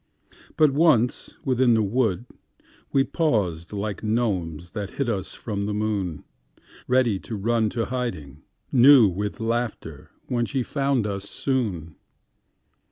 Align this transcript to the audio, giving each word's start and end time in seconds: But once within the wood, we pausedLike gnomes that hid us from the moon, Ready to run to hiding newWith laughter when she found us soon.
But 0.57 0.71
once 0.71 1.35
within 1.45 1.75
the 1.75 1.83
wood, 1.83 2.25
we 2.91 3.03
pausedLike 3.03 4.01
gnomes 4.01 4.71
that 4.71 4.89
hid 4.97 5.07
us 5.07 5.35
from 5.35 5.67
the 5.67 5.75
moon, 5.75 6.23
Ready 6.87 7.19
to 7.19 7.35
run 7.35 7.69
to 7.69 7.85
hiding 7.85 8.41
newWith 8.73 9.39
laughter 9.39 10.09
when 10.25 10.47
she 10.47 10.63
found 10.63 11.05
us 11.05 11.29
soon. 11.29 11.97